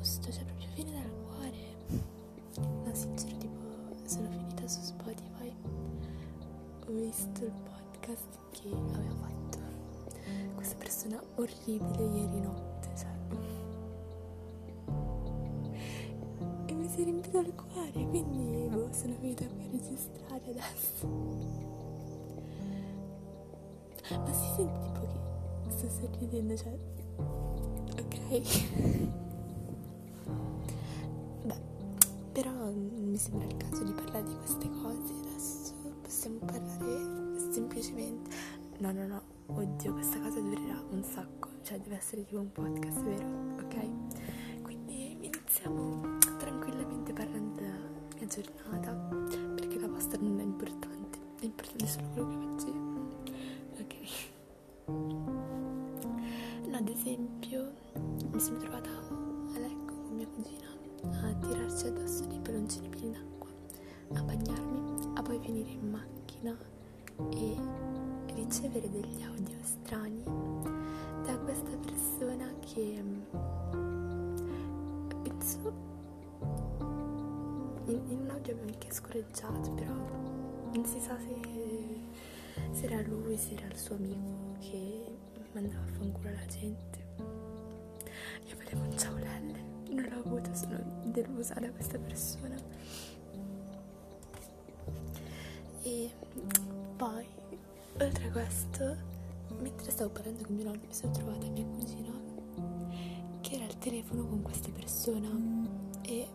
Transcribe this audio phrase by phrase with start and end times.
[0.00, 1.76] questo, cioè proprio viene dal cuore.
[2.84, 3.60] No, sincero, tipo,
[4.04, 5.54] sono finita su Spotify,
[6.86, 9.58] ho visto il podcast che aveva fatto
[10.54, 13.10] questa persona orribile ieri notte, cioè.
[16.66, 21.06] E mi si è riempito il cuore, quindi boh, sono finita qui a registrare adesso.
[24.10, 26.78] Ma si sente tipo che sto sorridendo, cioè.
[28.30, 28.62] Ok.
[32.32, 35.74] Però mi sembra il caso di parlare di queste cose adesso.
[36.00, 38.30] Possiamo parlare semplicemente.
[38.78, 43.02] No, no, no, oddio, questa cosa durerà un sacco, cioè deve essere tipo un podcast,
[43.02, 43.26] vero?
[43.64, 44.62] Ok?
[44.62, 47.78] Quindi iniziamo tranquillamente parlando della
[48.16, 48.92] mia giornata,
[49.56, 52.49] perché la vostra non è importante, è importante solo quello che faccio
[65.40, 66.56] venire in macchina
[67.30, 67.56] e
[68.34, 70.22] ricevere degli audio strani
[71.24, 73.02] da questa persona che
[75.22, 75.72] penso
[77.86, 79.92] in, in un audio abbiamo anche scorreggiato però
[80.72, 81.36] non si sa se,
[82.72, 85.18] se era lui, se era il suo amico che
[85.52, 86.98] mandava a fanculo la gente
[88.46, 92.56] io volevo un ciao Lelle non l'ho avuto, sono delusa da questa persona.
[99.60, 102.12] Mentre stavo parlando con mio nonno, mi sono trovata mia cugina
[103.40, 105.28] che era al telefono con questa persona
[106.02, 106.26] e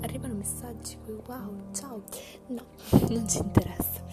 [0.00, 2.02] arrivano messaggi qui, wow, ciao.
[2.48, 2.62] No,
[3.08, 4.04] non ci interessa.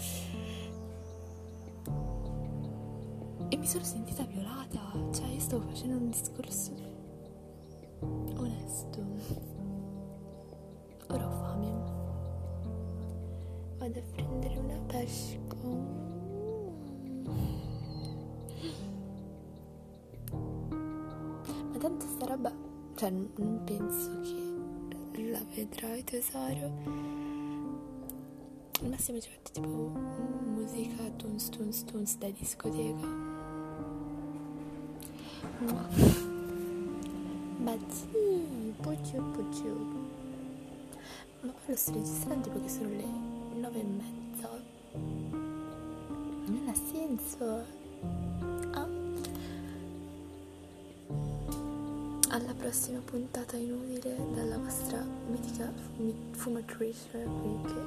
[3.49, 4.79] E mi sono sentita violata,
[5.11, 6.71] cioè io stavo facendo un discorso
[8.35, 8.99] onesto.
[11.07, 11.71] Ora ho fame.
[13.77, 16.12] Vado a prendere una pesca.
[22.33, 22.51] Roba,
[22.95, 26.71] cioè non penso che la vedrai tesoro.
[28.81, 33.07] Al massimo ci metto tipo musica tunes tunes tunes da discoteca.
[35.59, 35.87] No.
[37.59, 40.01] Bazzi, puccio, puccio.
[41.41, 44.49] Ma poi lo sto registrando che sono le nove e mezza.
[46.45, 47.65] Non ha senso.
[48.71, 49.02] Ah.
[52.33, 55.71] Alla prossima puntata inutile dalla vostra mitica
[56.31, 57.79] fumatrice che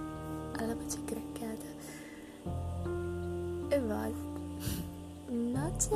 [0.52, 1.66] ha la voce craccata.
[3.74, 4.24] E basta.
[5.30, 5.90] Noches.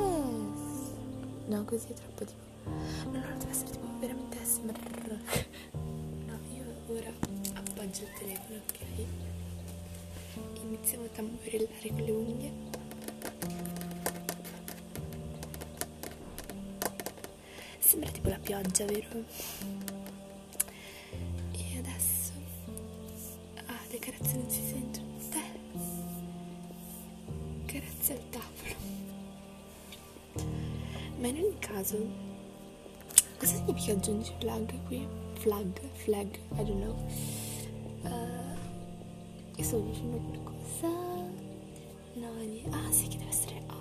[1.47, 2.43] No, così è troppo tipo
[3.09, 5.17] No, no, deve essere tipo veramente smr.
[6.27, 7.09] No, io ora
[7.53, 9.05] appoggio il telefono, ok?
[10.61, 12.51] Iniziamo a tamburellare con le unghie.
[17.91, 19.25] Sembra tipo la pioggia, vero?
[21.51, 22.31] E adesso...
[23.65, 25.07] Ah, le carezze non si sentono.
[25.33, 25.51] Eh.
[27.65, 28.75] Carezze al tavolo.
[31.19, 31.97] Ma in ogni caso
[33.37, 35.05] Cosa significa aggiungi flag qui?
[35.33, 36.95] Flag, flag, I don't know.
[38.03, 38.55] Uh,
[39.57, 40.87] io stavo dicendo qualcosa.
[42.13, 42.29] No.
[42.69, 43.80] Ah, sì, che deve essere Asmar.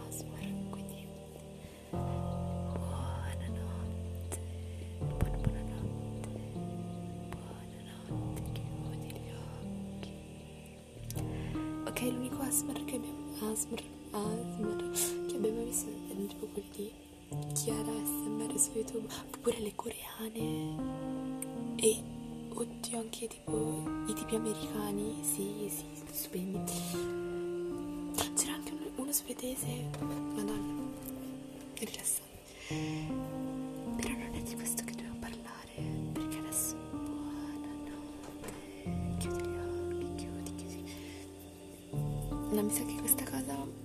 [12.51, 13.53] Asmar che abbiamo.
[13.53, 13.81] Asmar.
[14.11, 14.91] Asmar.
[15.29, 15.87] Che abbiamo visto
[16.27, 16.91] tipo quelli
[17.55, 20.75] Chiara SMR su YouTube, oppure le coreane
[21.77, 22.03] e
[22.53, 26.73] oddio anche tipo i tipi americani, sì, sì, stupendi.
[28.35, 30.91] C'era anche uno, uno svedese, madonna,
[31.75, 32.27] rilassante.
[32.67, 34.83] Però non è di questo
[42.51, 43.81] No, mi sa che questa cosa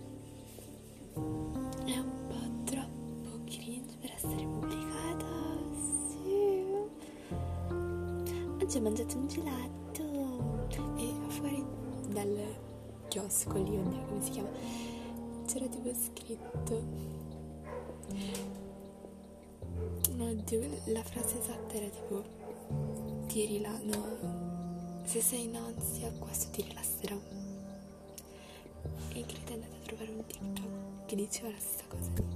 [8.75, 10.67] oggi ho mangiato un gelato
[10.97, 11.63] e fuori
[12.09, 12.55] dal
[13.07, 14.49] chiosco lì, oddio come si chiama,
[15.45, 16.83] c'era tipo scritto
[20.17, 22.23] oddio la frase esatta era tipo
[23.27, 27.15] ti rila no se sei in ansia questo ti rilasserà
[29.15, 32.35] e Ingrid è andata a trovare un TikTok che diceva la stessa cosa lì.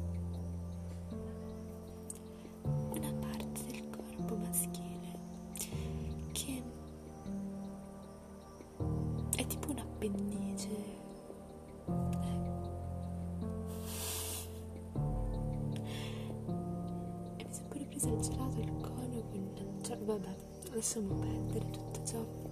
[2.95, 5.19] Una parte del corpo maschile
[6.31, 6.63] che
[9.35, 10.69] è tipo un appendice.
[11.85, 12.67] Ecco.
[17.35, 19.79] E mi sono pure presa il gelato, il cono, con...
[19.81, 20.35] Cioè, vabbè,
[20.71, 22.48] lasciamo perdere tutto ciò.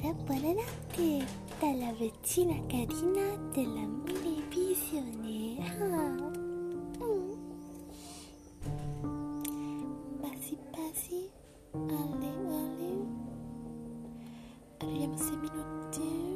[0.00, 0.62] para la
[1.74, 5.58] la vecina Karina della mini visione.
[5.80, 6.14] Ah.
[7.02, 7.34] Mm.
[10.20, 10.56] Basi
[11.74, 12.30] ale
[14.78, 16.27] ale.